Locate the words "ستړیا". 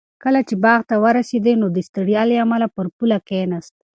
1.87-2.21